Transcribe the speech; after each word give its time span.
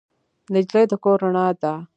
نجلۍ 0.53 0.85
د 0.91 0.93
کور 1.03 1.17
رڼا 1.23 1.47
ده. 1.61 1.73